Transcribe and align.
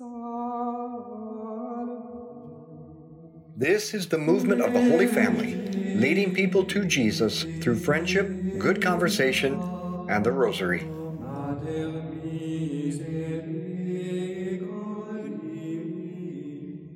This 0.00 0.06
is 3.94 4.06
the 4.06 4.18
movement 4.18 4.60
of 4.60 4.72
the 4.72 4.80
Holy 4.80 5.08
Family, 5.08 5.56
leading 5.96 6.32
people 6.32 6.62
to 6.66 6.84
Jesus 6.84 7.44
through 7.60 7.74
friendship, 7.74 8.60
good 8.60 8.80
conversation, 8.80 9.54
and 10.08 10.24
the 10.24 10.30
Rosary. 10.30 10.84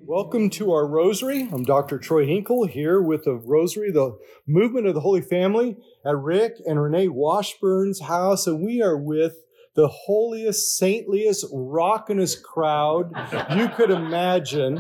Welcome 0.07 0.49
to 0.51 0.71
our 0.71 0.87
Rosary. 0.87 1.49
I'm 1.51 1.65
Dr. 1.65 1.99
Troy 1.99 2.25
Hinkle 2.25 2.69
here 2.69 3.03
with 3.03 3.25
the 3.25 3.35
Rosary, 3.35 3.91
the 3.91 4.17
movement 4.47 4.87
of 4.87 4.95
the 4.95 5.01
Holy 5.01 5.23
Family 5.23 5.77
at 6.07 6.17
Rick 6.17 6.53
and 6.65 6.81
Renee 6.81 7.09
Washburn's 7.09 8.03
house, 8.03 8.47
and 8.47 8.65
we 8.65 8.81
are 8.81 8.97
with 8.97 9.39
the 9.75 9.89
holiest, 9.89 10.79
saintliest, 10.79 11.47
rockinest 11.53 12.43
crowd 12.43 13.11
you 13.57 13.69
could 13.69 13.91
imagine. 13.91 14.79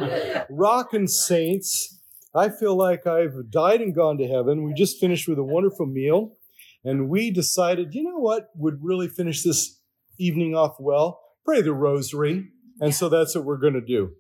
Rockin' 0.50 1.08
saints. 1.08 1.98
I 2.34 2.48
feel 2.48 2.76
like 2.76 3.06
I've 3.06 3.50
died 3.50 3.80
and 3.80 3.94
gone 3.94 4.18
to 4.18 4.26
heaven. 4.26 4.64
We 4.64 4.72
just 4.74 4.98
finished 4.98 5.28
with 5.28 5.38
a 5.38 5.44
wonderful 5.44 5.86
meal, 5.86 6.36
and 6.84 7.08
we 7.08 7.30
decided, 7.30 7.94
you 7.94 8.02
know 8.02 8.18
what 8.18 8.50
would 8.54 8.78
really 8.82 9.08
finish 9.08 9.42
this 9.42 9.80
evening 10.18 10.54
off 10.54 10.76
well? 10.78 11.20
Pray 11.44 11.62
the 11.62 11.72
rosary. 11.72 12.48
And 12.80 12.94
so 12.94 13.08
that's 13.08 13.34
what 13.34 13.44
we're 13.44 13.58
going 13.58 13.74
to 13.74 13.80
do. 13.80 14.12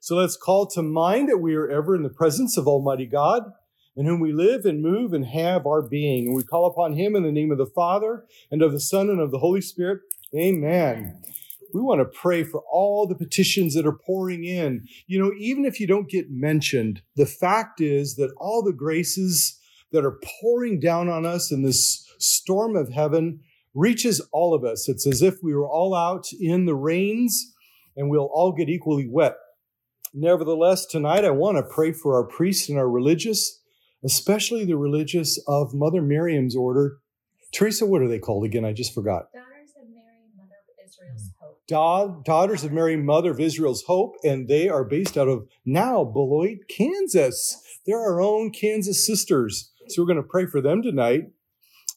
So 0.00 0.16
let's 0.16 0.36
call 0.36 0.66
to 0.68 0.82
mind 0.82 1.28
that 1.28 1.38
we 1.38 1.54
are 1.54 1.68
ever 1.68 1.96
in 1.96 2.02
the 2.02 2.10
presence 2.10 2.56
of 2.56 2.68
Almighty 2.68 3.06
God, 3.06 3.42
in 3.96 4.06
whom 4.06 4.20
we 4.20 4.32
live 4.32 4.64
and 4.66 4.82
move 4.82 5.12
and 5.12 5.26
have 5.26 5.66
our 5.66 5.82
being. 5.82 6.26
And 6.26 6.36
we 6.36 6.42
call 6.44 6.66
upon 6.66 6.92
Him 6.92 7.16
in 7.16 7.22
the 7.22 7.32
name 7.32 7.50
of 7.50 7.58
the 7.58 7.66
Father, 7.66 8.24
and 8.50 8.62
of 8.62 8.72
the 8.72 8.80
Son, 8.80 9.08
and 9.08 9.20
of 9.20 9.30
the 9.30 9.38
Holy 9.38 9.60
Spirit. 9.60 10.00
Amen. 10.36 11.22
We 11.72 11.80
want 11.80 12.00
to 12.00 12.18
pray 12.18 12.44
for 12.44 12.62
all 12.70 13.06
the 13.06 13.14
petitions 13.14 13.74
that 13.74 13.86
are 13.86 13.98
pouring 14.06 14.44
in. 14.44 14.86
You 15.06 15.20
know, 15.20 15.32
even 15.38 15.64
if 15.64 15.80
you 15.80 15.86
don't 15.86 16.08
get 16.08 16.30
mentioned, 16.30 17.02
the 17.16 17.26
fact 17.26 17.80
is 17.80 18.16
that 18.16 18.32
all 18.38 18.62
the 18.62 18.72
graces 18.72 19.58
that 19.92 20.04
are 20.04 20.18
pouring 20.40 20.80
down 20.80 21.08
on 21.08 21.24
us 21.24 21.52
in 21.52 21.62
this 21.62 22.08
storm 22.18 22.74
of 22.74 22.90
heaven 22.90 23.40
reaches 23.74 24.20
all 24.32 24.54
of 24.54 24.64
us. 24.64 24.88
It's 24.88 25.06
as 25.06 25.22
if 25.22 25.36
we 25.42 25.54
were 25.54 25.68
all 25.68 25.94
out 25.94 26.26
in 26.40 26.64
the 26.64 26.74
rains 26.74 27.52
and 27.96 28.10
we'll 28.10 28.30
all 28.32 28.52
get 28.52 28.68
equally 28.68 29.08
wet. 29.08 29.34
Nevertheless, 30.12 30.86
tonight 30.86 31.24
I 31.24 31.30
want 31.30 31.58
to 31.58 31.62
pray 31.62 31.92
for 31.92 32.14
our 32.14 32.24
priests 32.24 32.68
and 32.68 32.78
our 32.78 32.88
religious, 32.88 33.60
especially 34.04 34.64
the 34.64 34.76
religious 34.76 35.40
of 35.48 35.74
Mother 35.74 36.02
Miriam's 36.02 36.56
order. 36.56 36.98
Teresa, 37.52 37.86
what 37.86 38.02
are 38.02 38.08
they 38.08 38.20
called 38.20 38.44
again? 38.44 38.64
I 38.64 38.72
just 38.72 38.94
forgot. 38.94 39.26
Da- 41.66 42.20
Daughters 42.24 42.64
of 42.64 42.72
Mary, 42.72 42.96
Mother 42.96 43.30
of 43.30 43.40
Israel's 43.40 43.84
Hope, 43.86 44.16
and 44.22 44.48
they 44.48 44.68
are 44.68 44.84
based 44.84 45.16
out 45.16 45.28
of 45.28 45.46
now 45.64 46.04
Beloit, 46.04 46.58
Kansas. 46.68 47.60
They're 47.86 48.00
our 48.00 48.20
own 48.20 48.50
Kansas 48.50 49.06
sisters. 49.06 49.72
So 49.88 50.02
we're 50.02 50.06
going 50.06 50.22
to 50.22 50.28
pray 50.28 50.46
for 50.46 50.60
them 50.60 50.82
tonight. 50.82 51.22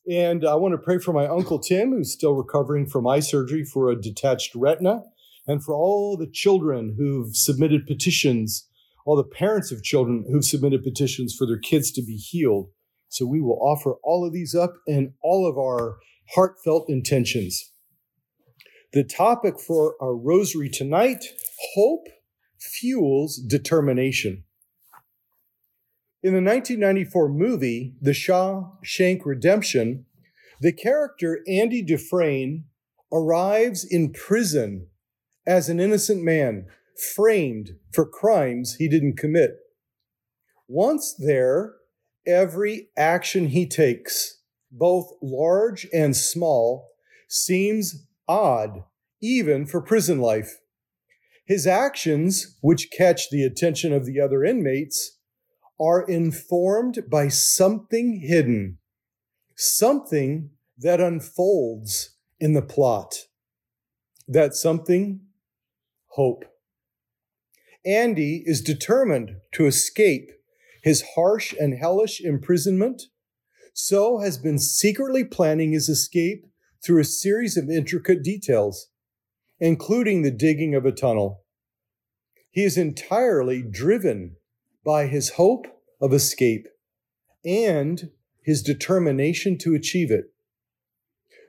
And 0.10 0.46
I 0.46 0.56
want 0.56 0.74
to 0.74 0.78
pray 0.78 1.00
for 1.00 1.12
my 1.12 1.28
Uncle 1.28 1.60
Tim, 1.60 1.92
who's 1.92 2.14
still 2.14 2.34
recovering 2.34 2.88
from 2.88 3.08
eye 3.08 3.20
surgery 3.20 3.66
for 3.66 3.90
a 3.90 4.02
detached 4.02 4.56
retina, 4.56 5.02
and 5.46 5.64
for 5.64 5.76
all 5.76 6.16
the 6.18 6.30
children 6.32 6.96
who've 6.98 7.36
submitted 7.36 7.86
petitions, 7.86 8.68
all 9.06 9.18
the 9.18 9.24
parents 9.24 9.72
of 9.72 9.84
children 9.84 10.26
who've 10.30 10.46
submitted 10.46 10.84
petitions 10.84 11.36
for 11.38 11.46
their 11.46 11.60
kids 11.60 11.92
to 11.92 12.02
be 12.02 12.16
healed. 12.16 12.70
So 13.10 13.26
we 13.26 13.42
will 13.42 13.60
offer 13.62 13.96
all 14.04 14.26
of 14.26 14.34
these 14.34 14.56
up 14.56 14.76
and 14.88 15.14
all 15.22 15.48
of 15.48 15.58
our 15.58 15.98
heartfelt 16.36 16.90
intentions. 16.90 17.72
The 18.94 19.04
topic 19.04 19.60
for 19.60 19.96
our 20.02 20.16
rosary 20.16 20.70
tonight 20.70 21.26
hope 21.74 22.08
fuels 22.58 23.36
determination. 23.36 24.46
In 26.24 26.34
the 26.34 26.42
1994 26.42 27.28
movie, 27.30 27.96
The 28.02 28.12
Shawshank 28.12 29.26
Redemption, 29.26 30.06
the 30.62 30.72
character 30.72 31.44
Andy 31.48 31.82
Dufresne 31.82 32.64
arrives 33.12 33.84
in 33.84 34.14
prison 34.14 34.88
as 35.46 35.68
an 35.68 35.82
innocent 35.82 36.24
man, 36.24 36.68
framed 37.14 37.72
for 37.92 38.06
crimes 38.06 38.76
he 38.76 38.88
didn't 38.88 39.18
commit. 39.18 39.58
Once 40.70 41.14
there, 41.20 41.74
every 42.26 42.88
action 42.98 43.48
he 43.48 43.68
takes, 43.68 44.40
both 44.72 45.12
large 45.22 45.88
and 45.94 46.16
small, 46.16 46.90
seems 47.28 48.07
odd, 48.28 48.84
even 49.22 49.66
for 49.66 49.82
prison 49.82 50.20
life. 50.20 50.60
His 51.46 51.66
actions, 51.66 52.58
which 52.62 52.92
catch 52.92 53.30
the 53.30 53.44
attention 53.44 53.94
of 53.94 54.06
the 54.06 54.20
other 54.20 54.44
inmates, 54.44 55.18
are 55.80 56.02
informed 56.02 57.04
by 57.10 57.30
something 57.30 58.20
hidden, 58.20 58.80
something 59.56 60.50
that 60.78 61.00
unfolds 61.00 62.16
in 62.40 62.54
the 62.54 62.62
plot. 62.62 63.16
That 64.28 64.56
something? 64.56 65.22
Hope. 66.08 66.46
Andy 67.86 68.44
is 68.46 68.62
determined 68.62 69.38
to 69.54 69.66
escape 69.66 70.32
his 70.84 71.04
harsh 71.16 71.54
and 71.58 71.78
hellish 71.78 72.20
imprisonment, 72.20 73.04
so 73.74 74.20
has 74.20 74.38
been 74.38 74.60
secretly 74.60 75.24
planning 75.24 75.72
his 75.72 75.88
escape 75.88 76.46
through 76.88 77.02
a 77.02 77.06
series 77.06 77.58
of 77.58 77.70
intricate 77.70 78.24
details, 78.24 78.88
including 79.60 80.22
the 80.22 80.32
digging 80.32 80.74
of 80.74 80.86
a 80.86 80.92
tunnel. 80.92 81.44
He 82.50 82.64
is 82.64 82.78
entirely 82.78 83.62
driven 83.62 84.38
by 84.86 85.08
his 85.08 85.32
hope 85.32 85.68
of 86.00 86.14
escape 86.14 86.66
and 87.44 88.12
his 88.42 88.64
determination 88.64 89.58
to 89.58 89.76
achieve 89.76 90.10
it. 90.10 90.34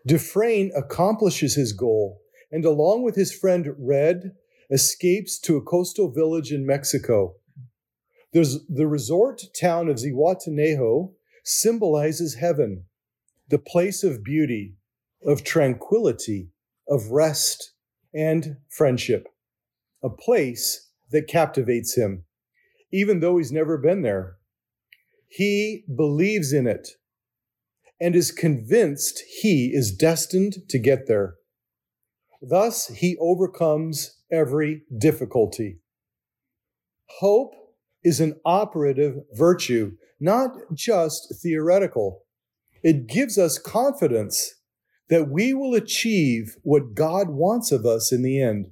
Dufresne 0.05 0.73
accomplishes 0.75 1.55
his 1.55 1.73
goal 1.73 2.21
and, 2.51 2.65
along 2.65 3.05
with 3.05 3.15
his 3.15 3.33
friend 3.33 3.69
Red, 3.79 4.33
escapes 4.73 5.39
to 5.41 5.57
a 5.57 5.63
coastal 5.63 6.11
village 6.11 6.51
in 6.51 6.67
Mexico. 6.67 7.37
There's 8.33 8.67
the 8.67 8.89
resort 8.89 9.45
town 9.59 9.89
of 9.89 9.99
Zihuatanejo 9.99 11.13
symbolizes 11.45 12.35
heaven, 12.35 12.87
the 13.49 13.59
place 13.59 14.03
of 14.03 14.25
beauty, 14.25 14.75
of 15.25 15.45
tranquility, 15.45 16.51
of 16.89 17.11
rest, 17.11 17.73
and 18.15 18.57
friendship. 18.71 19.29
A 20.03 20.11
place 20.11 20.91
that 21.11 21.29
captivates 21.29 21.97
him, 21.97 22.25
even 22.93 23.21
though 23.21 23.39
he's 23.39 23.53
never 23.53 23.77
been 23.79 24.03
there. 24.03 24.37
He 25.29 25.85
believes 25.95 26.53
in 26.53 26.67
it 26.67 26.89
and 28.01 28.15
is 28.15 28.31
convinced 28.31 29.23
he 29.43 29.73
is 29.75 29.93
destined 29.93 30.57
to 30.69 30.79
get 30.79 31.07
there. 31.07 31.35
Thus, 32.41 32.89
he 32.89 33.17
overcomes 33.21 34.21
every 34.31 34.83
difficulty. 34.97 35.81
Hope 37.19 37.55
is 38.05 38.21
an 38.21 38.41
operative 38.45 39.17
virtue, 39.33 39.97
not 40.21 40.53
just 40.73 41.35
theoretical. 41.43 42.25
It 42.83 43.09
gives 43.09 43.37
us 43.39 43.59
confidence 43.59 44.55
that 45.09 45.29
we 45.29 45.55
will 45.55 45.75
achieve 45.75 46.57
what 46.63 46.95
God 46.95 47.31
wants 47.31 47.73
of 47.73 47.87
us 47.87 48.13
in 48.13 48.23
the 48.23 48.41
end. 48.41 48.71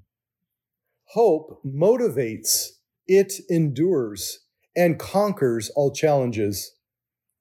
Hope 1.10 1.60
motivates, 1.64 2.69
it 3.06 3.34
endures, 3.48 4.41
and 4.75 4.98
conquers 4.98 5.70
all 5.70 5.92
challenges. 5.92 6.75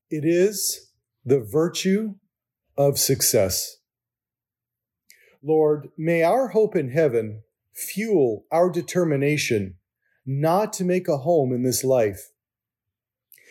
It 0.09 0.23
is 0.23 0.91
the 1.25 1.39
virtue 1.39 2.15
of 2.77 2.97
success. 2.99 3.77
Lord, 5.43 5.89
may 5.97 6.23
our 6.23 6.49
hope 6.49 6.75
in 6.75 6.89
heaven 6.89 7.43
fuel 7.73 8.45
our 8.51 8.69
determination 8.69 9.75
not 10.25 10.73
to 10.73 10.83
make 10.83 11.07
a 11.07 11.17
home 11.17 11.53
in 11.53 11.63
this 11.63 11.83
life, 11.83 12.31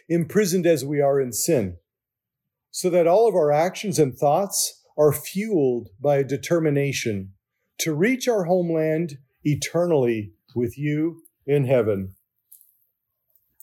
imprisoned 0.09 0.67
as 0.67 0.85
we 0.85 1.01
are 1.01 1.21
in 1.21 1.33
sin, 1.33 1.77
so 2.71 2.91
that 2.91 3.07
all 3.07 3.29
of 3.29 3.35
our 3.35 3.53
actions 3.53 3.99
and 3.99 4.17
thoughts 4.17 4.84
are 4.97 5.13
fueled 5.13 5.89
by 6.01 6.17
a 6.17 6.25
determination 6.25 7.33
to 7.79 7.95
reach 7.95 8.29
our 8.29 8.45
homeland 8.45 9.19
eternally 9.43 10.33
with 10.55 10.79
you 10.79 11.23
in 11.47 11.67
heaven. 11.67 12.15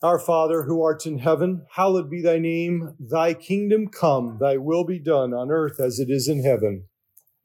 Our 0.03 0.19
Father, 0.19 0.63
who 0.63 0.81
art 0.81 1.05
in 1.05 1.19
heaven, 1.19 1.65
hallowed 1.75 2.09
be 2.09 2.21
thy 2.21 2.39
name. 2.39 2.95
Thy 2.99 3.35
kingdom 3.35 3.87
come, 3.87 4.37
thy 4.39 4.57
will 4.57 4.83
be 4.83 4.97
done 4.97 5.31
on 5.33 5.51
earth 5.51 5.79
as 5.79 5.99
it 5.99 6.09
is 6.09 6.27
in 6.27 6.43
heaven. 6.43 6.85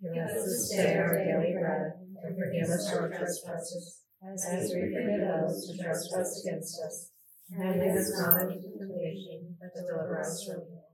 Give 0.00 0.24
us 0.24 0.32
this 0.32 0.70
day 0.82 0.96
our 0.98 1.18
daily 1.20 1.52
bread, 1.60 1.92
and 2.24 2.36
forgive 2.38 2.70
us 2.70 2.96
our 2.98 3.12
trespasses, 3.12 4.00
as 4.24 4.72
we 4.80 4.88
forgive 4.88 5.28
those 5.36 5.68
who 5.68 5.84
trespass 5.84 6.44
against 6.44 6.80
us. 6.80 7.10
And 7.52 7.80
lead 7.80 7.96
us 7.96 8.24
not 8.24 8.48
into 8.48 8.72
temptation, 8.72 9.56
but 9.60 9.72
deliver 9.86 10.24
us 10.24 10.44
from 10.48 10.62
evil. 10.64 10.84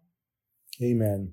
Amen. 0.82 1.32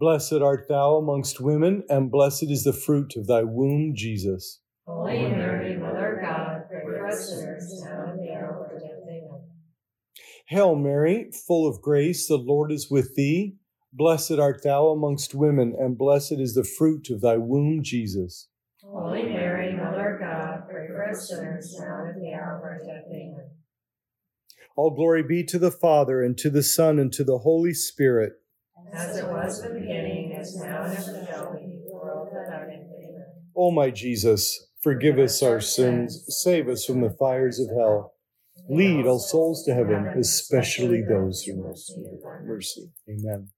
Blessed 0.00 0.40
art 0.40 0.66
thou 0.66 0.96
amongst 0.96 1.42
women, 1.42 1.84
and 1.90 2.10
blessed 2.10 2.44
is 2.44 2.64
the 2.64 2.72
fruit 2.72 3.16
of 3.16 3.26
thy 3.26 3.42
womb, 3.42 3.92
Jesus. 3.94 4.60
Holy 4.86 5.28
Mary, 5.28 5.76
Mother 5.76 6.14
of 6.14 6.22
God, 6.22 6.62
pray 6.70 6.80
for 6.84 7.06
us 7.06 7.28
sinners 7.28 7.82
now 7.84 8.04
and 8.04 8.12
at 8.12 8.26
the 8.26 8.32
hour 8.32 8.64
of 8.64 8.72
our 8.72 8.78
death. 8.78 9.02
Amen. 9.06 9.42
Hail 10.46 10.74
Mary, 10.74 11.30
full 11.46 11.68
of 11.68 11.82
grace, 11.82 12.26
the 12.26 12.38
Lord 12.38 12.72
is 12.72 12.90
with 12.90 13.14
thee. 13.14 13.56
Blessed 13.92 14.38
art 14.38 14.62
thou 14.64 14.86
amongst 14.86 15.34
women, 15.34 15.76
and 15.78 15.98
blessed 15.98 16.38
is 16.38 16.54
the 16.54 16.64
fruit 16.64 17.10
of 17.10 17.20
thy 17.20 17.36
womb, 17.36 17.82
Jesus. 17.82 18.48
Holy 18.82 19.24
Mary, 19.24 19.76
Mother 19.76 20.14
of 20.14 20.20
God, 20.22 20.62
pray 20.66 20.86
for 20.86 21.10
us 21.10 21.28
sinners 21.28 21.76
now 21.78 22.06
and 22.06 22.08
at 22.08 22.14
the 22.14 22.32
hour 22.32 22.56
of 22.56 22.62
our 22.62 22.78
death. 22.78 23.04
Amen. 23.12 23.50
All 24.76 24.92
glory 24.92 25.22
be 25.22 25.44
to 25.44 25.58
the 25.58 25.70
Father, 25.70 26.22
and 26.22 26.38
to 26.38 26.48
the 26.48 26.62
Son, 26.62 26.98
and 26.98 27.12
to 27.12 27.22
the 27.22 27.40
Holy 27.40 27.74
Spirit. 27.74 28.32
As 28.92 29.16
it 29.16 29.24
was 29.24 29.60
in 29.64 29.74
the 29.74 29.80
beginning, 29.80 30.32
is 30.32 30.56
now, 30.56 30.84
and 30.84 30.96
ever 30.96 31.26
shall 31.28 31.54
be, 31.54 31.92
world 31.92 32.28
without 32.32 32.68
end. 32.68 32.90
Amen. 32.92 33.26
O 33.56 33.70
my 33.70 33.90
Jesus, 33.90 34.68
forgive 34.82 35.18
us 35.18 35.42
our 35.42 35.60
sins, 35.60 36.24
save 36.28 36.68
us 36.68 36.84
from 36.84 37.00
the 37.00 37.10
fires 37.10 37.60
of 37.60 37.68
hell. 37.76 38.14
Lead 38.68 39.06
all 39.06 39.18
souls 39.18 39.64
to 39.64 39.74
heaven, 39.74 40.12
especially 40.18 41.02
those 41.02 41.42
who 41.42 41.56
most 41.56 41.96
need 41.96 42.20
mercy. 42.44 42.90
Amen. 43.08 43.48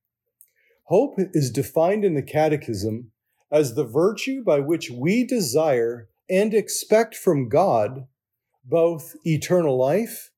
Hope 0.84 1.14
is 1.18 1.50
defined 1.50 2.04
in 2.04 2.14
the 2.14 2.22
Catechism 2.22 3.12
as 3.50 3.74
the 3.74 3.84
virtue 3.84 4.42
by 4.42 4.60
which 4.60 4.90
we 4.90 5.24
desire 5.24 6.08
and 6.28 6.54
expect 6.54 7.14
from 7.14 7.48
God 7.48 8.06
both 8.64 9.14
eternal 9.24 9.78
life 9.78 10.30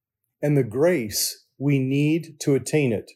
and 0.43 0.57
the 0.57 0.65
grace 0.65 1.47
we 1.59 1.79
need 1.79 2.41
to 2.41 2.55
attain 2.55 2.93
it. 2.93 3.13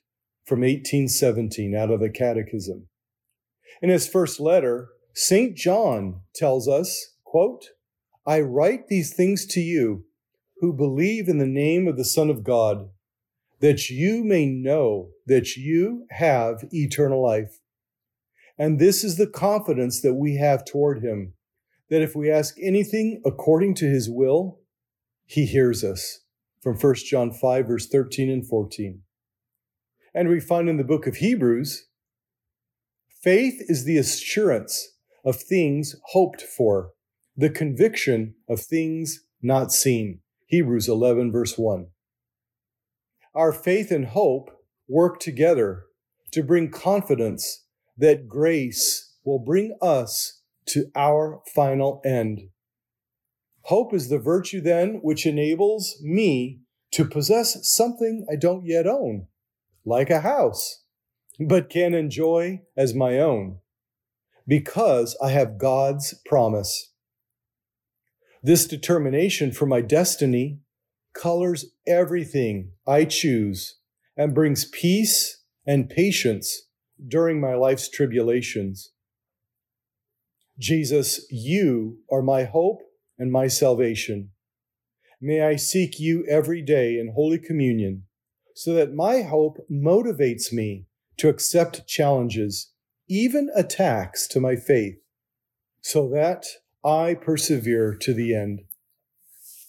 From 0.48 0.60
1817 0.60 1.74
out 1.76 1.90
of 1.90 2.00
the 2.00 2.08
Catechism. 2.08 2.88
In 3.82 3.90
his 3.90 4.08
first 4.08 4.40
letter, 4.40 4.88
St. 5.12 5.54
John 5.54 6.22
tells 6.34 6.66
us, 6.66 7.16
quote, 7.22 7.66
I 8.26 8.40
write 8.40 8.88
these 8.88 9.12
things 9.12 9.44
to 9.48 9.60
you 9.60 10.06
who 10.60 10.72
believe 10.72 11.28
in 11.28 11.36
the 11.36 11.46
name 11.46 11.86
of 11.86 11.98
the 11.98 12.04
Son 12.04 12.30
of 12.30 12.44
God, 12.44 12.88
that 13.60 13.90
you 13.90 14.24
may 14.24 14.46
know 14.46 15.10
that 15.26 15.56
you 15.56 16.06
have 16.12 16.64
eternal 16.72 17.22
life. 17.22 17.60
And 18.56 18.78
this 18.78 19.04
is 19.04 19.18
the 19.18 19.26
confidence 19.26 20.00
that 20.00 20.14
we 20.14 20.36
have 20.36 20.64
toward 20.64 21.04
him, 21.04 21.34
that 21.90 22.00
if 22.00 22.16
we 22.16 22.30
ask 22.30 22.56
anything 22.58 23.20
according 23.22 23.74
to 23.74 23.84
his 23.84 24.08
will, 24.08 24.60
he 25.26 25.44
hears 25.44 25.84
us. 25.84 26.20
From 26.62 26.78
1 26.78 26.94
John 27.06 27.32
5, 27.32 27.66
verse 27.66 27.86
13 27.86 28.30
and 28.30 28.46
14. 28.48 29.02
And 30.18 30.28
we 30.28 30.40
find 30.40 30.68
in 30.68 30.78
the 30.78 30.82
book 30.82 31.06
of 31.06 31.18
Hebrews, 31.18 31.86
faith 33.22 33.62
is 33.68 33.84
the 33.84 33.98
assurance 33.98 34.96
of 35.24 35.36
things 35.36 35.94
hoped 36.06 36.42
for, 36.42 36.90
the 37.36 37.48
conviction 37.48 38.34
of 38.48 38.58
things 38.58 39.20
not 39.40 39.70
seen. 39.70 40.18
Hebrews 40.46 40.88
11, 40.88 41.30
verse 41.30 41.56
1. 41.56 41.86
Our 43.32 43.52
faith 43.52 43.92
and 43.92 44.06
hope 44.06 44.50
work 44.88 45.20
together 45.20 45.84
to 46.32 46.42
bring 46.42 46.72
confidence 46.72 47.66
that 47.96 48.26
grace 48.26 49.14
will 49.24 49.38
bring 49.38 49.78
us 49.80 50.42
to 50.70 50.86
our 50.96 51.42
final 51.54 52.02
end. 52.04 52.40
Hope 53.66 53.94
is 53.94 54.08
the 54.08 54.18
virtue 54.18 54.60
then 54.60 54.98
which 55.00 55.26
enables 55.26 55.96
me 56.02 56.62
to 56.90 57.04
possess 57.04 57.56
something 57.72 58.26
I 58.28 58.34
don't 58.34 58.66
yet 58.66 58.88
own, 58.88 59.28
like 59.84 60.10
a 60.10 60.20
house, 60.20 60.84
but 61.38 61.70
can 61.70 61.94
enjoy 61.94 62.62
as 62.76 62.94
my 62.94 63.18
own 63.18 63.58
because 64.46 65.16
I 65.22 65.30
have 65.30 65.58
God's 65.58 66.14
promise. 66.26 66.92
This 68.42 68.66
determination 68.66 69.52
for 69.52 69.66
my 69.66 69.80
destiny 69.80 70.60
colors 71.14 71.66
everything 71.86 72.72
I 72.86 73.04
choose 73.04 73.78
and 74.16 74.34
brings 74.34 74.64
peace 74.64 75.42
and 75.66 75.88
patience 75.88 76.62
during 77.06 77.40
my 77.40 77.54
life's 77.54 77.88
tribulations. 77.88 78.92
Jesus, 80.58 81.26
you 81.30 81.98
are 82.10 82.22
my 82.22 82.44
hope 82.44 82.80
and 83.18 83.30
my 83.30 83.46
salvation. 83.46 84.30
May 85.20 85.42
I 85.42 85.56
seek 85.56 86.00
you 86.00 86.24
every 86.28 86.62
day 86.62 86.98
in 86.98 87.12
Holy 87.14 87.38
Communion 87.38 88.04
so 88.58 88.74
that 88.74 88.92
my 88.92 89.22
hope 89.22 89.56
motivates 89.70 90.52
me 90.52 90.84
to 91.16 91.28
accept 91.28 91.86
challenges, 91.86 92.72
even 93.08 93.48
attacks 93.54 94.26
to 94.26 94.40
my 94.40 94.56
faith, 94.56 94.96
so 95.80 96.08
that 96.08 96.44
I 96.84 97.14
persevere 97.14 97.94
to 98.00 98.12
the 98.12 98.34
end. 98.34 98.62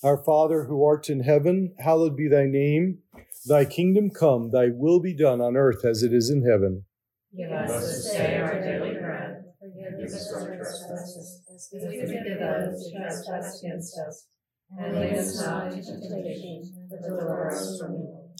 Our 0.01 0.17
Father 0.17 0.63
who 0.63 0.83
art 0.83 1.07
in 1.07 1.19
heaven, 1.19 1.75
hallowed 1.77 2.17
be 2.17 2.27
thy 2.27 2.45
name. 2.47 3.03
Thy 3.45 3.63
kingdom 3.63 4.09
come, 4.09 4.49
thy 4.49 4.69
will 4.73 4.99
be 4.99 5.15
done 5.15 5.39
on 5.39 5.55
earth 5.55 5.85
as 5.85 6.01
it 6.01 6.11
is 6.11 6.31
in 6.31 6.43
heaven. 6.49 6.85
Give 7.37 7.51
us 7.51 7.95
this 7.95 8.15
day 8.15 8.41
our 8.41 8.59
daily 8.59 8.95
bread. 8.95 9.53
Forgive 9.61 10.13
us 10.15 10.33
our 10.33 10.55
trespasses, 10.57 11.41
as 11.53 11.69
we 11.71 11.79
forgive 11.99 12.39
those 12.39 12.89
who 12.89 13.03
trespass 13.03 13.61
against 13.61 13.99
us. 13.99 14.25
And 14.71 14.99
lead 14.99 15.13
us 15.13 15.45
not 15.45 15.73
into 15.73 15.93
temptation, 15.93 16.87
but 16.89 17.01
deliver 17.05 17.51
us 17.51 17.77
from 17.79 17.93
evil. 17.93 18.08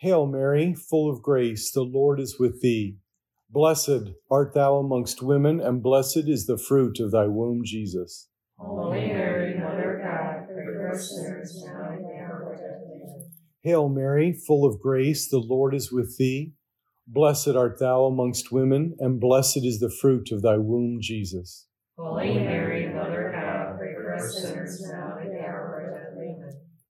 Hail 0.00 0.28
Mary, 0.28 0.74
full 0.74 1.10
of 1.10 1.22
grace, 1.22 1.72
the 1.72 1.82
Lord 1.82 2.20
is 2.20 2.38
with 2.38 2.60
thee. 2.60 2.98
Blessed 3.50 4.10
art 4.30 4.54
thou 4.54 4.76
amongst 4.76 5.22
women, 5.22 5.58
and 5.60 5.82
blessed 5.82 6.28
is 6.28 6.46
the 6.46 6.56
fruit 6.56 7.00
of 7.00 7.10
thy 7.10 7.26
womb, 7.26 7.62
Jesus. 7.64 8.28
Holy 8.58 9.08
Mary, 9.08 9.58
Mother 9.58 9.96
of 9.96 10.04
God, 10.04 10.46
pray 10.46 10.64
for 10.64 10.92
us 10.92 11.10
sinners 11.10 11.64
now 11.66 11.90
and 11.90 11.94
at 11.94 12.12
the 12.12 12.20
hour 12.20 12.42
of 12.42 12.48
our 12.48 12.54
death. 12.54 12.82
Amen. 12.86 13.30
Hail 13.62 13.88
Mary, 13.88 14.32
full 14.32 14.64
of 14.64 14.78
grace, 14.78 15.28
the 15.28 15.38
Lord 15.38 15.74
is 15.74 15.90
with 15.90 16.16
thee. 16.16 16.52
Blessed 17.08 17.56
art 17.56 17.80
thou 17.80 18.04
amongst 18.04 18.52
women, 18.52 18.94
and 19.00 19.18
blessed 19.18 19.64
is 19.64 19.80
the 19.80 19.90
fruit 19.90 20.30
of 20.30 20.42
thy 20.42 20.58
womb, 20.58 20.98
Jesus. 21.00 21.66
Holy 21.96 22.34
Mary, 22.34 22.94
Mother 22.94 23.30
of 23.30 23.34
God, 23.34 23.78
pray 23.78 23.94
for 23.94 24.14
us 24.14 24.40
sinners 24.40 24.80
now 24.80 25.16
and 25.18 25.26
at 25.26 25.32
the 25.32 25.44
hour 25.44 25.66
of 25.66 25.72
our 25.72 25.90
death. 25.90 26.12
Amen. 26.16 26.60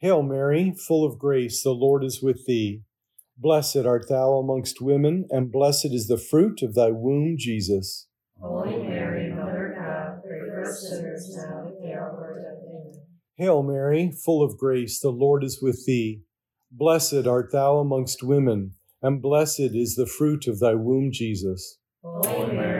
Hail 0.00 0.22
Mary, 0.22 0.72
full 0.72 1.04
of 1.04 1.18
grace, 1.18 1.62
the 1.62 1.72
Lord 1.72 2.04
is 2.04 2.22
with 2.22 2.46
thee. 2.46 2.80
Blessed 3.36 3.84
art 3.84 4.08
thou 4.08 4.38
amongst 4.38 4.80
women, 4.80 5.26
and 5.28 5.52
blessed 5.52 5.92
is 5.92 6.06
the 6.06 6.16
fruit 6.16 6.62
of 6.62 6.74
thy 6.74 6.90
womb, 6.90 7.36
Jesus. 7.38 8.06
Holy 8.40 8.82
Mary, 8.82 9.30
Mother 9.30 9.72
of 9.72 9.78
God, 9.78 10.22
pray 10.26 10.38
for 10.38 10.62
us 10.62 10.88
sinners 10.88 11.36
now 11.36 11.66
and 11.66 11.68
at 11.68 11.82
the 11.82 11.92
hour 11.92 12.08
of 12.08 12.18
our 12.18 12.40
death. 12.40 12.64
Amen. 12.66 13.02
Hail 13.36 13.62
Mary, 13.62 14.10
full 14.24 14.42
of 14.42 14.56
grace, 14.56 14.98
the 14.98 15.10
Lord 15.10 15.44
is 15.44 15.60
with 15.60 15.84
thee. 15.84 16.22
Blessed 16.72 17.26
art 17.26 17.52
thou 17.52 17.76
amongst 17.76 18.22
women, 18.22 18.72
and 19.02 19.20
blessed 19.20 19.60
is 19.74 19.96
the 19.96 20.06
fruit 20.06 20.46
of 20.46 20.60
thy 20.60 20.76
womb, 20.76 21.10
Jesus. 21.12 21.76
Holy 22.02 22.54
Mary, 22.54 22.79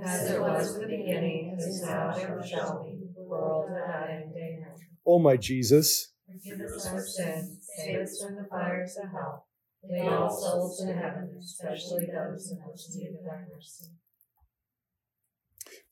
As 0.00 0.32
it 0.32 0.44
was 0.44 0.74
in 0.74 0.80
the 0.80 0.96
beginning, 0.96 1.54
is 1.58 1.82
now, 1.84 2.08
and 2.08 2.20
ever 2.22 2.42
shall 2.42 2.86
be, 2.88 3.04
world 3.28 3.56
without 3.68 4.08
end. 4.08 4.34
Amen. 4.36 4.72
O 5.06 5.18
my 5.18 5.36
Jesus, 5.36 6.12
Forgive 6.48 6.74
us 6.74 6.92
our 6.92 7.06
sins, 7.06 7.58
save 7.74 8.02
us 8.08 8.24
from 8.24 8.36
the 8.36 8.48
fires 8.50 8.96
of 8.96 9.04
hell. 9.12 9.46
Lead 9.90 10.08
all 10.08 10.38
souls 10.38 10.84
to 10.84 10.92
heaven, 10.92 11.30
especially 11.44 12.06
those 12.12 12.50
in 12.50 12.58
most 12.66 12.94
need 12.94 13.10
of 13.14 13.24
thy 13.24 13.44
mercy. 13.54 13.92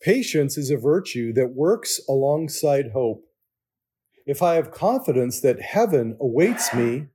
patience 0.03 0.57
is 0.57 0.71
a 0.71 0.77
virtue 0.77 1.33
that 1.35 1.55
works 1.55 2.01
alongside 2.09 2.91
hope. 2.93 3.25
If 4.27 4.43
I 4.43 4.55
have 4.55 4.71
confidence 4.71 5.41
that 5.41 5.61
heaven 5.61 6.17
awaits 6.21 6.75
me, 6.75 7.07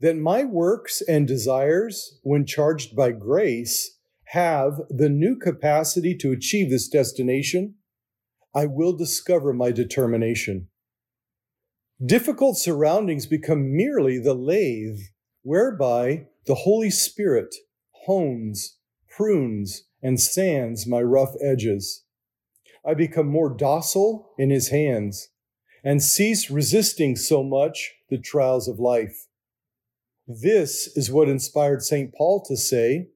then 0.00 0.20
my 0.20 0.44
works 0.44 1.02
and 1.02 1.26
desires, 1.26 2.18
when 2.22 2.46
charged 2.46 2.94
by 2.94 3.12
grace, 3.12 3.97
have 4.32 4.80
the 4.90 5.08
new 5.08 5.36
capacity 5.36 6.14
to 6.16 6.32
achieve 6.32 6.70
this 6.70 6.88
destination. 6.88 7.74
I 8.54 8.66
will 8.66 8.92
discover 8.92 9.52
my 9.52 9.70
determination. 9.70 10.68
Difficult 12.04 12.58
surroundings 12.58 13.26
become 13.26 13.74
merely 13.76 14.18
the 14.18 14.34
lathe 14.34 15.00
whereby 15.42 16.26
the 16.46 16.54
Holy 16.54 16.90
Spirit 16.90 17.54
hones, 18.04 18.76
prunes, 19.08 19.84
and 20.02 20.20
sands 20.20 20.86
my 20.86 21.02
rough 21.02 21.34
edges. 21.42 22.04
I 22.86 22.94
become 22.94 23.26
more 23.26 23.54
docile 23.54 24.30
in 24.38 24.50
his 24.50 24.68
hands 24.68 25.30
and 25.82 26.02
cease 26.02 26.50
resisting 26.50 27.16
so 27.16 27.42
much 27.42 27.94
the 28.10 28.18
trials 28.18 28.68
of 28.68 28.78
life. 28.78 29.26
This 30.26 30.86
is 30.96 31.10
what 31.10 31.28
inspired 31.28 31.82
St. 31.82 32.12
Paul 32.14 32.44
to 32.46 32.56
say, 32.56 33.08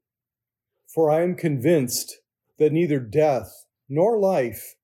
For 0.94 1.10
I 1.10 1.22
am 1.22 1.36
convinced 1.36 2.18
that 2.58 2.72
neither 2.72 3.00
death 3.00 3.64
nor 3.88 4.18
life, 4.18 4.74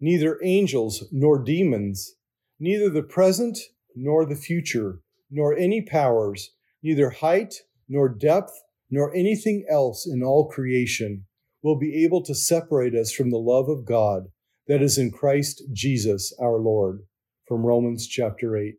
neither 0.00 0.38
angels 0.42 1.04
nor 1.10 1.42
demons, 1.42 2.14
neither 2.60 2.88
the 2.88 3.02
present 3.02 3.58
nor 3.94 4.24
the 4.24 4.36
future, 4.36 5.00
nor 5.30 5.56
any 5.56 5.82
powers, 5.82 6.52
neither 6.82 7.10
height 7.10 7.54
nor 7.88 8.08
depth, 8.08 8.52
nor 8.90 9.14
anything 9.14 9.66
else 9.68 10.06
in 10.06 10.22
all 10.22 10.48
creation 10.48 11.24
will 11.62 11.76
be 11.76 12.04
able 12.04 12.22
to 12.22 12.34
separate 12.34 12.94
us 12.94 13.10
from 13.12 13.30
the 13.30 13.38
love 13.38 13.68
of 13.68 13.84
God 13.84 14.28
that 14.68 14.82
is 14.82 14.98
in 14.98 15.10
Christ 15.10 15.62
Jesus 15.72 16.32
our 16.40 16.58
Lord. 16.58 17.00
From 17.48 17.66
Romans 17.66 18.06
chapter 18.06 18.56
8. 18.56 18.74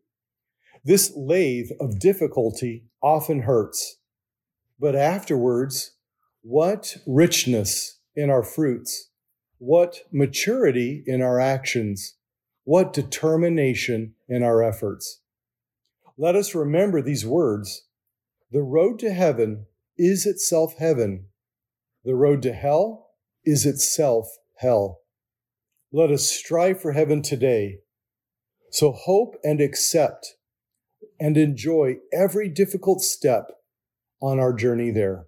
This 0.84 1.12
lathe 1.14 1.70
of 1.80 1.98
difficulty 1.98 2.84
often 3.02 3.42
hurts, 3.42 3.98
but 4.78 4.94
afterwards, 4.94 5.92
what 6.48 6.96
richness 7.06 7.98
in 8.16 8.30
our 8.30 8.42
fruits, 8.42 9.10
what 9.58 9.98
maturity 10.10 11.04
in 11.06 11.20
our 11.20 11.38
actions, 11.38 12.14
what 12.64 12.94
determination 12.94 14.14
in 14.30 14.42
our 14.42 14.62
efforts. 14.62 15.20
Let 16.16 16.34
us 16.34 16.54
remember 16.54 17.02
these 17.02 17.26
words. 17.26 17.82
The 18.50 18.62
road 18.62 18.98
to 19.00 19.12
heaven 19.12 19.66
is 19.98 20.24
itself 20.24 20.72
heaven. 20.78 21.26
The 22.02 22.14
road 22.14 22.40
to 22.44 22.54
hell 22.54 23.10
is 23.44 23.66
itself 23.66 24.38
hell. 24.56 25.00
Let 25.92 26.10
us 26.10 26.30
strive 26.30 26.80
for 26.80 26.92
heaven 26.92 27.20
today. 27.20 27.80
So 28.70 28.92
hope 28.92 29.34
and 29.44 29.60
accept 29.60 30.36
and 31.20 31.36
enjoy 31.36 31.96
every 32.10 32.48
difficult 32.48 33.02
step 33.02 33.50
on 34.22 34.40
our 34.40 34.54
journey 34.54 34.90
there. 34.90 35.27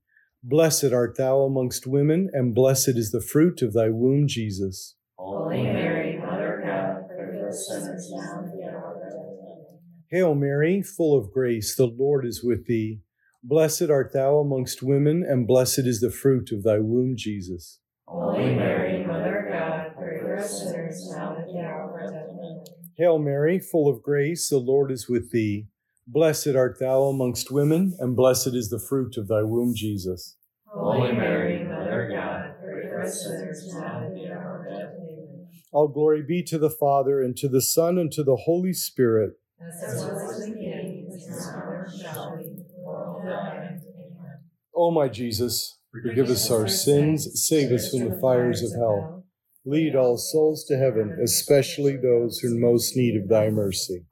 Blessed 0.43 0.91
art 0.91 1.17
thou 1.17 1.41
amongst 1.41 1.85
women, 1.85 2.27
and 2.33 2.55
blessed 2.55 2.97
is 2.97 3.11
the 3.11 3.21
fruit 3.21 3.61
of 3.61 3.73
thy 3.73 3.89
womb, 3.89 4.27
Jesus. 4.27 4.95
Holy 5.15 5.61
Mary, 5.61 6.17
Mother 6.17 6.61
of 6.61 6.65
God, 6.65 7.07
pray 7.15 7.39
for 7.39 7.51
sinners 7.53 8.11
now 8.11 8.39
and 8.39 8.51
the 8.51 8.67
hour 8.67 8.95
of 8.95 9.01
our 9.03 9.11
death. 9.11 9.79
Hail 10.09 10.33
Mary, 10.33 10.81
full 10.81 11.15
of 11.15 11.31
grace, 11.31 11.75
the 11.75 11.85
Lord 11.85 12.25
is 12.25 12.43
with 12.43 12.65
thee. 12.65 13.01
Blessed 13.43 13.91
art 13.91 14.13
thou 14.13 14.39
amongst 14.39 14.81
women, 14.81 15.23
and 15.23 15.45
blessed 15.45 15.85
is 15.85 16.01
the 16.01 16.09
fruit 16.09 16.51
of 16.51 16.63
thy 16.63 16.79
womb, 16.79 17.13
Jesus. 17.15 17.77
Holy 18.07 18.55
Mary, 18.55 19.05
Mother 19.05 19.45
of 19.45 19.53
God, 19.53 19.95
pray 19.95 20.21
for 20.21 20.37
us 20.37 20.63
sinners 20.63 21.07
now 21.11 21.35
and 21.35 21.43
at 21.43 21.53
the 21.53 21.59
hour 21.59 21.87
of 21.87 21.93
our 21.93 22.11
death. 22.11 22.67
Hail 22.97 23.19
Mary, 23.19 23.59
full 23.59 23.87
of 23.87 24.01
grace, 24.01 24.49
the 24.49 24.57
Lord 24.57 24.91
is 24.91 25.07
with 25.07 25.31
thee. 25.31 25.67
Blessed 26.13 26.55
art 26.57 26.77
thou 26.77 27.03
amongst 27.03 27.51
women, 27.51 27.95
and 27.97 28.17
blessed 28.17 28.53
is 28.53 28.69
the 28.69 28.79
fruit 28.79 29.15
of 29.15 29.29
thy 29.29 29.43
womb, 29.43 29.73
Jesus. 29.73 30.35
Holy 30.67 31.13
Mary, 31.13 31.63
Mother 31.63 32.03
of 32.03 32.11
God, 32.11 32.55
pray 32.61 32.89
for 32.89 33.01
us 33.01 33.23
sinners 33.23 33.69
now 33.71 33.99
and 33.99 34.07
at 34.07 34.13
the 34.13 34.27
hour 34.27 34.41
of 34.41 34.45
our 34.45 34.65
death. 34.67 34.93
Amen. 34.99 35.47
All 35.71 35.87
glory 35.87 36.21
be 36.21 36.43
to 36.43 36.57
the 36.57 36.69
Father, 36.69 37.21
and 37.21 37.37
to 37.37 37.47
the 37.47 37.61
Son, 37.61 37.97
and 37.97 38.11
to 38.11 38.25
the 38.25 38.35
Holy 38.35 38.73
Spirit. 38.73 39.35
As 39.61 40.03
it 40.03 40.11
was 40.11 40.43
in 40.43 40.51
the 40.51 40.59
beginning, 40.59 41.07
is 41.13 41.53
now, 41.55 41.79
and 41.79 42.01
shall 42.01 42.37
be, 42.43 42.61
world 42.83 43.23
without 43.23 43.55
end. 43.55 43.81
Amen. 43.97 44.39
O 44.75 44.91
my 44.91 45.07
Jesus, 45.07 45.79
forgive 45.93 46.27
us 46.27 46.51
our 46.51 46.67
sins, 46.67 47.41
save 47.47 47.71
us 47.71 47.89
from 47.89 48.09
the 48.09 48.19
fires 48.19 48.61
of 48.61 48.77
hell. 48.77 49.23
Lead 49.63 49.95
all 49.95 50.17
souls 50.17 50.65
to 50.65 50.75
heaven, 50.75 51.17
especially 51.23 51.95
those 51.95 52.39
who 52.39 52.49
are 52.49 52.51
in 52.51 52.59
most 52.59 52.97
need 52.97 53.15
of 53.15 53.29
thy 53.29 53.49
mercy. 53.49 54.03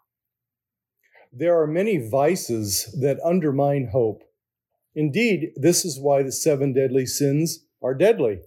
There 1.32 1.62
are 1.62 1.68
many 1.68 1.98
vices 1.98 2.96
that 3.00 3.20
undermine 3.24 3.90
hope. 3.92 4.24
Indeed, 4.96 5.52
this 5.56 5.86
is 5.86 6.00
why 6.00 6.24
the 6.24 6.32
seven 6.32 6.74
deadly 6.74 7.06
sins 7.06 7.66
are 7.84 7.94
deadly. 7.94 8.40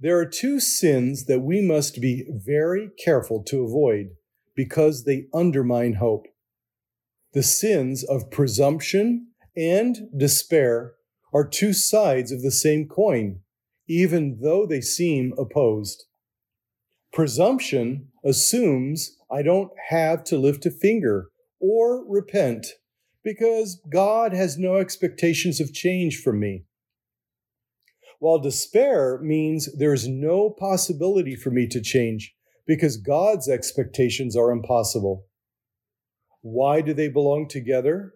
There 0.00 0.18
are 0.18 0.26
two 0.26 0.58
sins 0.58 1.26
that 1.26 1.40
we 1.40 1.60
must 1.60 2.00
be 2.00 2.26
very 2.30 2.90
careful 3.02 3.42
to 3.44 3.62
avoid 3.62 4.16
because 4.56 5.04
they 5.04 5.26
undermine 5.32 5.94
hope. 5.94 6.26
The 7.34 7.42
sins 7.42 8.02
of 8.02 8.30
presumption 8.30 9.28
and 9.56 10.08
despair 10.16 10.94
are 11.32 11.46
two 11.46 11.72
sides 11.72 12.32
of 12.32 12.42
the 12.42 12.50
same 12.50 12.88
coin, 12.88 13.40
even 13.88 14.38
though 14.42 14.66
they 14.66 14.80
seem 14.80 15.32
opposed. 15.38 16.06
Presumption 17.12 18.08
assumes 18.24 19.16
I 19.30 19.42
don't 19.42 19.70
have 19.88 20.24
to 20.24 20.38
lift 20.38 20.66
a 20.66 20.70
finger 20.70 21.29
or 21.60 22.04
repent 22.08 22.66
because 23.22 23.80
God 23.92 24.32
has 24.32 24.58
no 24.58 24.76
expectations 24.76 25.60
of 25.60 25.72
change 25.72 26.20
from 26.20 26.40
me. 26.40 26.64
While 28.18 28.38
despair 28.38 29.18
means 29.22 29.68
there's 29.76 30.08
no 30.08 30.50
possibility 30.50 31.36
for 31.36 31.50
me 31.50 31.66
to 31.68 31.80
change 31.80 32.34
because 32.66 32.96
God's 32.96 33.48
expectations 33.48 34.36
are 34.36 34.50
impossible. 34.50 35.26
Why 36.42 36.80
do 36.80 36.94
they 36.94 37.08
belong 37.08 37.48
together? 37.48 38.14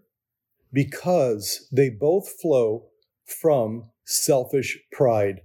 Because 0.72 1.68
they 1.72 1.90
both 1.90 2.40
flow 2.40 2.87
from 3.26 3.90
selfish 4.04 4.78
pride. 4.92 5.40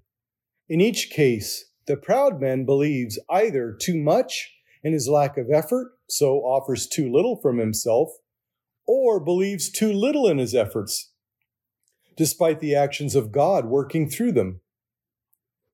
In 0.67 0.81
each 0.81 1.09
case, 1.09 1.71
the 1.87 1.97
proud 1.97 2.39
man 2.39 2.65
believes 2.65 3.17
either 3.29 3.75
too 3.79 3.97
much 3.97 4.53
in 4.83 4.93
his 4.93 5.07
lack 5.07 5.37
of 5.37 5.49
effort, 5.49 5.91
so 6.09 6.39
offers 6.39 6.87
too 6.87 7.11
little 7.11 7.35
from 7.35 7.57
himself, 7.57 8.09
or 8.87 9.19
believes 9.19 9.69
too 9.69 9.93
little 9.93 10.27
in 10.27 10.37
his 10.37 10.55
efforts, 10.55 11.11
despite 12.17 12.59
the 12.59 12.75
actions 12.75 13.15
of 13.15 13.31
God 13.31 13.65
working 13.65 14.09
through 14.09 14.31
them. 14.31 14.61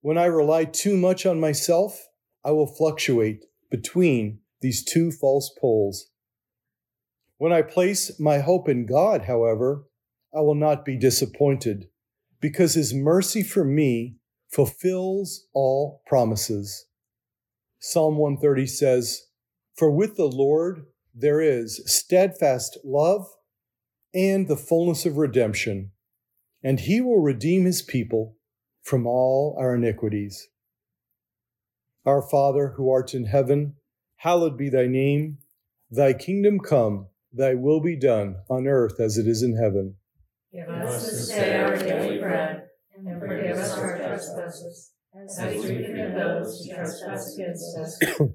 When 0.02 0.18
I 0.18 0.26
rely 0.26 0.66
too 0.66 0.98
much 0.98 1.26
on 1.26 1.40
myself, 1.40 2.08
I 2.44 2.52
will 2.52 2.68
fluctuate 2.68 3.46
between 3.72 4.40
these 4.62 4.84
two 4.84 5.12
false 5.12 5.52
poles. 5.60 6.12
When 7.38 7.52
I 7.52 7.62
place 7.64 8.20
my 8.20 8.40
hope 8.40 8.70
in 8.70 8.86
God, 8.86 9.24
however, 9.24 9.86
I 10.34 10.42
will 10.42 10.56
not 10.56 10.86
be 10.86 10.98
disappointed 10.98 11.88
because 12.40 12.76
his 12.76 12.94
mercy 12.94 13.42
for 13.42 13.64
me 13.64 14.18
fulfills 14.50 15.48
all 15.54 16.02
promises. 16.06 16.86
Psalm 17.80 18.18
130 18.18 18.68
says, 18.68 19.25
For 19.76 19.92
with 19.92 20.16
the 20.16 20.26
Lord 20.28 20.86
there 21.14 21.42
is 21.42 21.82
steadfast 21.86 22.78
love 22.84 23.28
and 24.14 24.48
the 24.48 24.56
fullness 24.56 25.06
of 25.06 25.18
redemption, 25.18 25.92
and 26.64 26.80
he 26.80 27.02
will 27.02 27.20
redeem 27.20 27.66
his 27.66 27.82
people 27.82 28.38
from 28.82 29.06
all 29.06 29.56
our 29.60 29.76
iniquities. 29.76 30.48
Our 32.06 32.22
Father, 32.22 32.74
who 32.78 32.90
art 32.90 33.14
in 33.14 33.26
heaven, 33.26 33.76
hallowed 34.18 34.58
be 34.58 34.70
thy 34.70 34.88
name. 34.88 35.40
Thy 35.92 36.14
kingdom 36.14 36.60
come, 36.60 37.08
thy 37.34 37.56
will 37.56 37.82
be 37.82 37.98
done 37.98 38.38
on 38.50 38.68
earth 38.68 39.00
as 39.00 39.18
it 39.18 39.28
is 39.28 39.44
in 39.44 39.58
heaven. 39.58 39.96
Give 40.54 40.70
us 40.70 41.12
this 41.12 41.28
day 41.30 41.58
our 41.58 41.76
daily 41.76 42.20
bread, 42.20 42.68
and 42.96 43.20
forgive 43.20 43.58
us 43.58 43.78
our 43.78 43.98
trespasses, 43.98 44.92
as 45.38 45.56
we 45.56 45.62
forgive 45.62 46.14
those 46.14 46.66
who 46.66 46.74
trespass 46.74 47.34
against 47.34 47.78
us. 47.78 48.00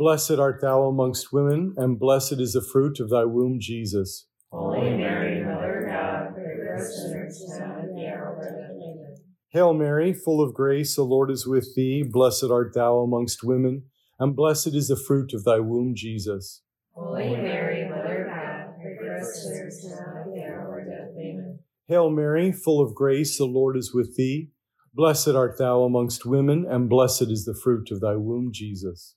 Blessed 0.00 0.38
art 0.38 0.62
thou 0.62 0.84
amongst 0.84 1.30
women, 1.30 1.74
and 1.76 1.98
blessed 1.98 2.40
is 2.40 2.54
the 2.54 2.62
fruit 2.62 3.00
of 3.00 3.10
thy 3.10 3.26
womb, 3.26 3.60
Jesus. 3.60 4.28
Holy 4.50 4.96
Mary, 4.96 5.44
Mother 5.44 5.80
of 5.80 5.90
God, 5.90 6.34
pray 6.34 6.56
for 6.56 6.74
us 6.74 7.02
sinners 7.02 7.44
now 7.46 7.76
and 7.80 7.90
at 7.90 7.94
the 7.94 8.06
hour 8.06 8.32
of 8.32 8.38
our 8.38 9.04
death. 9.04 9.20
Hail 9.50 9.74
Mary, 9.74 10.14
full 10.14 10.42
of 10.42 10.54
grace, 10.54 10.96
the 10.96 11.02
Lord 11.02 11.30
is 11.30 11.46
with 11.46 11.74
thee. 11.74 12.02
Blessed 12.02 12.46
art 12.50 12.72
thou 12.72 13.00
amongst 13.00 13.44
women, 13.44 13.90
and 14.18 14.34
blessed 14.34 14.68
is 14.68 14.88
the 14.88 14.96
fruit 14.96 15.34
of 15.34 15.44
thy 15.44 15.58
womb, 15.58 15.94
Jesus. 15.94 16.62
Holy 16.94 17.36
Mary, 17.36 17.86
Mother 17.86 18.24
of 18.24 18.30
God, 18.30 18.80
pray 18.80 18.96
for 18.96 19.18
us 19.18 19.42
sinners 19.42 19.84
now 19.84 20.22
and 20.24 20.30
at 20.30 20.34
the 20.34 20.50
hour 20.50 20.62
of 20.62 20.70
our 20.70 20.84
death. 20.86 21.10
Amen. 21.18 21.58
Hail 21.88 22.08
Mary, 22.08 22.52
full 22.52 22.80
of 22.80 22.94
grace, 22.94 23.36
the 23.36 23.44
Lord 23.44 23.76
is 23.76 23.92
with 23.92 24.16
thee. 24.16 24.48
Blessed 24.94 25.28
art 25.28 25.58
thou 25.58 25.82
amongst 25.82 26.24
women, 26.24 26.64
and 26.66 26.88
blessed 26.88 27.28
is 27.28 27.44
the 27.44 27.52
fruit 27.54 27.90
of 27.90 28.00
thy 28.00 28.16
womb, 28.16 28.48
Jesus. 28.50 29.16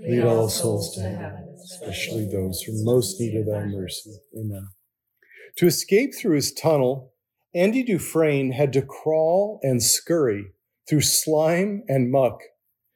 Lead 0.00 0.24
all 0.24 0.48
souls 0.48 0.94
to 0.94 1.02
heaven, 1.02 1.56
especially 1.62 2.26
those 2.26 2.62
who 2.62 2.84
most 2.84 3.20
need 3.20 3.36
of 3.36 3.46
thy 3.46 3.64
mercy. 3.66 4.18
Amen. 4.36 4.68
To 5.56 5.66
escape 5.66 6.14
through 6.14 6.36
his 6.36 6.52
tunnel, 6.52 7.12
Andy 7.54 7.82
Dufresne 7.82 8.52
had 8.52 8.72
to 8.74 8.82
crawl 8.82 9.60
and 9.62 9.82
scurry 9.82 10.52
through 10.88 11.02
slime 11.02 11.82
and 11.88 12.10
muck, 12.10 12.40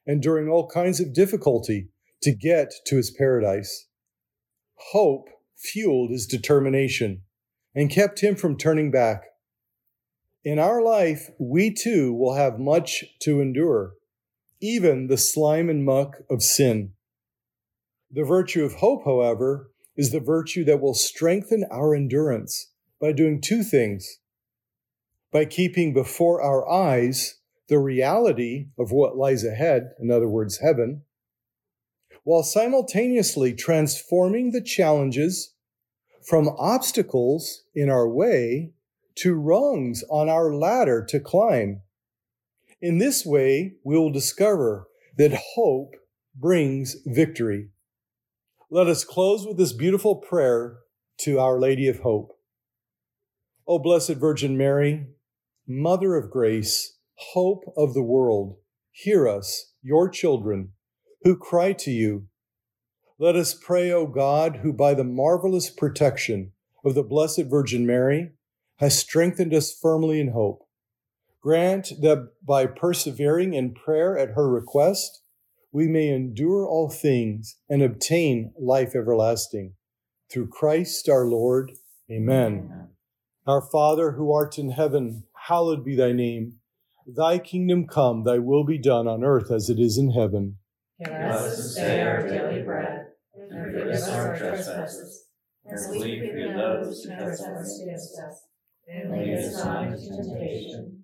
enduring 0.07 0.49
all 0.49 0.69
kinds 0.69 1.01
of 1.01 1.13
difficulty 1.13 1.89
to 2.23 2.33
get 2.33 2.73
to 2.87 2.97
his 2.97 3.11
paradise. 3.11 3.89
Hope 4.93 5.29
fueled 5.57 6.11
his 6.11 6.27
determination 6.27 7.23
and 7.75 7.91
kept 7.91 8.21
him 8.21 8.37
from 8.37 8.57
turning 8.57 8.91
back. 8.91 9.25
In 10.45 10.59
our 10.59 10.83
life, 10.83 11.31
we 11.39 11.73
too 11.73 12.13
will 12.13 12.35
have 12.35 12.59
much 12.59 13.05
to 13.23 13.41
endure, 13.41 13.95
even 14.65 15.09
the 15.09 15.19
slime 15.19 15.69
and 15.69 15.85
muck 15.85 16.23
of 16.31 16.43
sin. 16.43 16.93
The 18.11 18.25
virtue 18.25 18.65
of 18.65 18.75
hope, 18.75 19.05
however, 19.05 19.71
is 19.97 20.11
the 20.11 20.21
virtue 20.21 20.65
that 20.65 20.81
will 20.81 20.95
strengthen 20.95 21.65
our 21.71 21.95
endurance 21.95 22.73
by 23.01 23.13
doing 23.13 23.41
two 23.41 23.63
things 23.63 24.19
by 25.35 25.45
keeping 25.45 25.93
before 25.93 26.41
our 26.41 26.71
eyes 26.71 27.41
the 27.69 27.79
reality 27.81 28.69
of 28.79 28.93
what 28.93 29.17
lies 29.17 29.45
ahead, 29.45 29.91
in 29.99 30.09
other 30.09 30.29
words, 30.29 30.59
heaven, 30.59 31.03
while 32.23 32.45
simultaneously 32.45 33.53
transforming 33.53 34.53
the 34.53 34.63
challenges 34.63 35.55
from 36.23 36.49
obstacles 36.57 37.65
in 37.75 37.91
our 37.91 38.09
way 38.09 38.71
to 39.17 39.35
rungs 39.35 40.05
on 40.09 40.29
our 40.29 40.55
ladder 40.55 41.05
to 41.05 41.19
climb. 41.19 41.83
In 42.85 42.99
this 42.99 43.25
way, 43.25 43.77
we 43.83 43.97
will 43.97 44.11
discover 44.11 44.89
that 45.17 45.41
hope 45.55 45.95
brings 46.35 46.97
victory. 47.07 47.71
Let 48.71 48.89
us 48.89 49.05
close 49.05 49.47
with 49.47 49.57
this 49.57 49.73
beautiful 49.73 50.17
prayer 50.17 50.81
to 51.21 51.39
Our 51.39 51.59
Lady 51.59 51.89
of 51.89 52.01
Hope. 52.01 52.33
O 53.67 53.79
Blessed 53.79 54.17
Virgin 54.17 54.59
Mary, 54.59 55.07
Mother 55.67 56.15
of 56.15 56.31
Grace, 56.31 56.99
Hope 57.33 57.65
of 57.75 57.95
the 57.95 58.03
world, 58.03 58.59
hear 58.93 59.27
us, 59.27 59.73
your 59.83 60.11
children, 60.11 60.73
who 61.23 61.39
cry 61.39 61.73
to 61.73 61.91
you. 61.91 62.27
Let 63.19 63.35
us 63.35 63.55
pray, 63.55 63.93
O 63.93 64.07
God, 64.07 64.57
who 64.57 64.75
by 64.75 64.93
the 64.93 65.05
marvelous 65.05 65.71
protection 65.71 66.53
of 66.85 66.95
the 66.95 67.03
Blessed 67.03 67.45
Virgin 67.49 67.87
Mary 67.87 68.33
has 68.77 68.99
strengthened 68.99 69.55
us 69.55 69.73
firmly 69.73 70.21
in 70.21 70.33
hope. 70.33 70.69
Grant 71.45 71.93
that 72.01 72.31
by 72.43 72.65
persevering 72.65 73.53
in 73.53 73.75
prayer 73.75 74.17
at 74.17 74.31
her 74.31 74.49
request, 74.49 75.21
we 75.71 75.87
may 75.87 76.09
endure 76.09 76.67
all 76.67 76.89
things 76.89 77.59
and 77.69 77.83
obtain 77.83 78.55
life 78.59 78.97
everlasting. 78.97 79.75
Through 80.33 80.49
Christ 80.49 81.07
our 81.07 81.27
Lord. 81.27 81.73
Amen. 82.11 82.89
Our 83.47 83.61
Father 83.61 84.13
who 84.13 84.33
art 84.33 84.59
in 84.59 84.71
heaven, 84.71 85.25
hallowed 85.49 85.85
be 85.85 85.95
thy 85.95 86.13
name. 86.13 86.61
Thy 87.07 87.37
kingdom 87.37 87.87
come, 87.87 88.25
thy 88.25 88.39
will 88.39 88.65
be 88.65 88.79
done 88.79 89.07
on 89.07 89.23
earth 89.23 89.51
as 89.51 89.69
it 89.69 89.79
is 89.79 89.99
in 89.99 90.13
heaven. 90.13 90.57
Give 90.99 91.13
us 91.13 91.59
this 91.59 91.75
day 91.75 92.01
our 92.01 92.27
daily 92.27 92.63
bread, 92.63 93.09
and 93.35 93.51
forgive 93.51 93.89
us 93.89 94.09
our 94.09 94.39
trespasses, 94.39 95.27
as 95.71 95.89
we 95.91 96.21
forgive 96.21 96.57
those 96.57 97.03
who 97.03 97.15
trespass 97.15 97.81
against 97.83 98.19
us. 98.19 98.47
And 98.89 99.13
lead 99.13 99.35
us 99.35 99.63
not 99.63 99.87
into 99.89 100.09
temptation, 100.09 101.04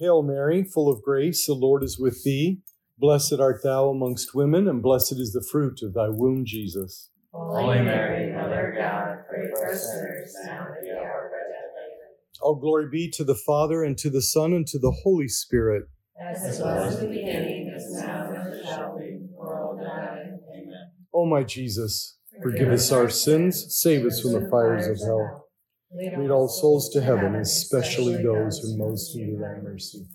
Hail 0.00 0.22
Mary, 0.22 0.64
full 0.64 0.90
of 0.90 1.02
grace, 1.02 1.44
the 1.44 1.52
Lord 1.52 1.82
is 1.84 1.98
with 1.98 2.24
thee. 2.24 2.62
Blessed 2.96 3.38
art 3.38 3.62
thou 3.62 3.90
amongst 3.90 4.34
women, 4.34 4.66
and 4.66 4.82
blessed 4.82 5.20
is 5.20 5.34
the 5.34 5.42
fruit 5.42 5.82
of 5.82 5.92
thy 5.92 6.08
womb, 6.08 6.46
Jesus. 6.46 7.10
Holy 7.32 7.82
Mary, 7.82 8.32
Mother 8.32 8.70
of 8.70 8.78
God, 8.78 9.18
pray 9.28 9.50
for 9.50 9.70
us 9.70 9.92
sinners 9.92 10.34
now 10.46 10.68
and 10.68 10.76
at 10.78 10.82
the 10.82 10.98
hour 10.98 11.26
of 11.26 11.32
our 11.32 11.48
death. 11.50 11.76
Amen. 11.76 12.16
All 12.40 12.54
glory 12.54 12.88
be 12.90 13.10
to 13.10 13.24
the 13.24 13.34
Father, 13.34 13.84
and 13.84 13.98
to 13.98 14.08
the 14.08 14.22
Son, 14.22 14.54
and 14.54 14.66
to 14.68 14.78
the 14.78 14.90
Holy 15.02 15.28
Spirit. 15.28 15.84
As 16.18 16.58
it 16.58 16.64
was 16.64 16.98
in 16.98 17.10
the 17.10 17.16
beginning, 17.18 17.68
is 17.68 17.92
now, 17.92 18.28
and 18.28 18.36
ever 18.38 18.62
shall 18.64 18.98
be, 18.98 19.18
world. 19.34 19.80
Amen. 19.82 20.90
O 21.12 21.26
my 21.26 21.42
Jesus, 21.42 22.16
forgive 22.42 22.72
us 22.72 22.90
our 22.90 23.10
sins, 23.10 23.66
save 23.68 24.06
us 24.06 24.22
from 24.22 24.32
the 24.32 24.48
fires 24.48 24.86
of 24.86 24.98
hell. 25.06 25.49
Lead 25.92 26.30
all 26.30 26.48
souls 26.48 26.88
to 26.90 27.00
heaven, 27.00 27.34
especially 27.34 28.22
those 28.22 28.60
who 28.60 28.76
most 28.76 29.16
need 29.16 29.40
thy 29.40 29.60
mercy. 29.60 30.06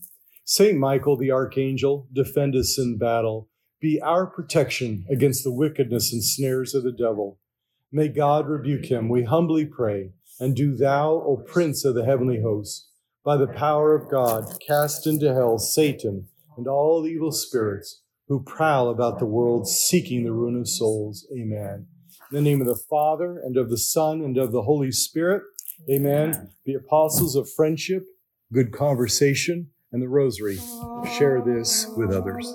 Saint 0.45 0.77
Michael 0.77 1.17
the 1.17 1.31
Archangel, 1.31 2.07
defend 2.13 2.55
us 2.55 2.77
in 2.77 2.97
battle. 2.97 3.49
Be 3.81 3.99
our 4.01 4.25
protection 4.25 5.05
against 5.09 5.43
the 5.43 5.51
wickedness 5.51 6.13
and 6.13 6.23
snares 6.23 6.73
of 6.73 6.83
the 6.83 6.93
devil. 6.93 7.39
May 7.91 8.07
God 8.07 8.47
rebuke 8.47 8.85
him, 8.85 9.09
we 9.09 9.23
humbly 9.23 9.65
pray. 9.65 10.11
And 10.39 10.55
do 10.55 10.75
thou, 10.75 11.11
O 11.11 11.43
Prince 11.45 11.83
of 11.83 11.95
the 11.95 12.05
heavenly 12.05 12.41
host, 12.41 12.87
by 13.23 13.35
the 13.35 13.47
power 13.47 13.95
of 13.95 14.09
God, 14.09 14.45
cast 14.65 15.05
into 15.05 15.33
hell 15.33 15.57
Satan 15.57 16.27
and 16.55 16.67
all 16.67 17.05
evil 17.05 17.31
spirits 17.31 18.01
who 18.27 18.43
prowl 18.43 18.89
about 18.89 19.19
the 19.19 19.25
world 19.25 19.67
seeking 19.67 20.23
the 20.23 20.31
ruin 20.31 20.55
of 20.57 20.69
souls. 20.69 21.27
Amen. 21.37 21.87
In 22.31 22.35
the 22.35 22.41
name 22.41 22.61
of 22.61 22.67
the 22.67 22.81
Father, 22.89 23.39
and 23.43 23.57
of 23.57 23.69
the 23.69 23.77
Son, 23.77 24.21
and 24.21 24.37
of 24.37 24.51
the 24.51 24.63
Holy 24.63 24.91
Spirit. 24.91 25.43
Amen. 25.89 26.49
The 26.65 26.73
apostles 26.73 27.35
of 27.35 27.51
friendship, 27.51 28.05
good 28.51 28.71
conversation, 28.71 29.69
and 29.91 30.01
the 30.01 30.07
rosary. 30.07 30.57
Share 31.17 31.41
this 31.41 31.87
with 31.95 32.11
others. 32.11 32.51